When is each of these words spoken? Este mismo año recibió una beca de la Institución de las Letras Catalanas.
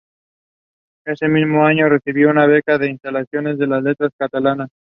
Este 1.05 1.27
mismo 1.27 1.63
año 1.63 1.87
recibió 1.87 2.31
una 2.31 2.47
beca 2.47 2.79
de 2.79 2.85
la 2.85 2.91
Institución 2.91 3.55
de 3.55 3.67
las 3.67 3.83
Letras 3.83 4.09
Catalanas. 4.17 4.71